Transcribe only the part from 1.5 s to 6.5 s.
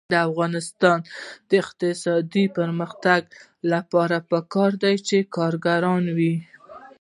اقتصادي پرمختګ لپاره پکار ده چې کارګران وي.